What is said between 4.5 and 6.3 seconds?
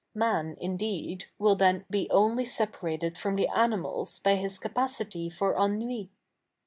capacity for e7inui.